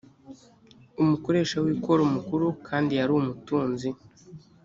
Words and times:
umukoresha 1.01 1.55
w’ikoro 1.63 2.01
mukuru 2.13 2.47
kandi 2.67 2.91
yari 2.99 3.11
umutunzi 3.19 3.89